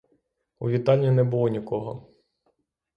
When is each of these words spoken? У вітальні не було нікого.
У 0.59 0.69
вітальні 0.69 1.11
не 1.11 1.23
було 1.23 1.47
нікого. 1.49 2.07